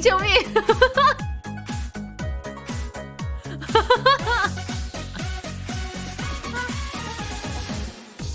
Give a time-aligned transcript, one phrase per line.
[0.00, 0.74] 救命哈哈
[3.58, 4.50] 哈哈哈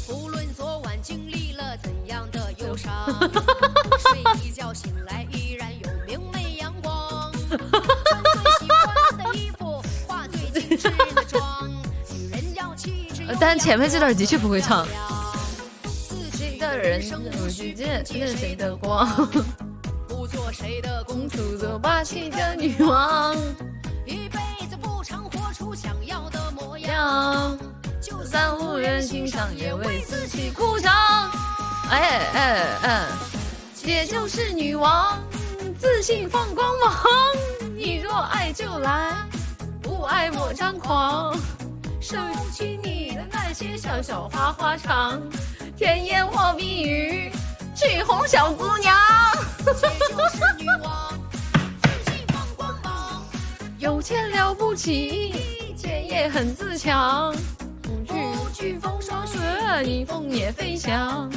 [0.09, 2.91] 无论昨晚经历了怎样的忧伤
[3.99, 7.31] 睡一觉醒来依然有明媚阳光。
[7.49, 7.59] 穿
[8.23, 11.69] 最喜欢的衣服化最精致的妆
[12.11, 13.29] 女人要气质悠
[14.93, 15.13] 扬
[15.83, 18.03] 自己的人生无需借
[18.35, 19.07] 谁的光？
[20.27, 23.35] 做谁的公主，做霸气的女王。
[24.05, 27.57] 一辈子不常活出想要的模样，
[28.01, 30.93] 就算无人欣赏，也为自己鼓掌。
[31.89, 33.07] 哎哎哎，
[33.73, 35.17] 姐就是女王，
[35.79, 36.93] 自信放光芒。
[37.75, 39.13] 你若爱就来，
[39.81, 41.33] 不爱莫张狂。
[42.01, 42.15] 收
[42.53, 45.21] 起你的那些小小花花肠，
[45.75, 47.31] 甜言或蜜语，
[47.75, 48.95] 去哄小姑娘。
[53.87, 55.33] 有钱了不起，
[55.77, 57.33] 姐也很自强。
[57.81, 59.39] 不惧风霜雪，
[59.81, 61.31] 逆风也飞翔。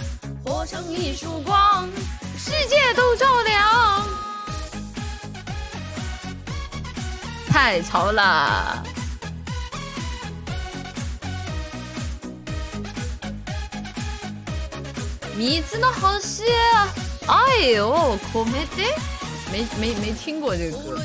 [0.44, 1.88] 活成一束光，
[2.36, 4.04] 世界都照亮。
[7.48, 8.82] 太潮了！
[15.36, 16.42] 米子的好戏，
[17.28, 18.82] 哎呦，可没得，
[19.52, 21.00] 没没没听过这个歌。